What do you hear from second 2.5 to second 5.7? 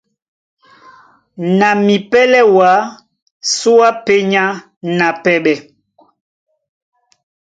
wǎ súe á pényá na pɛɓɛ.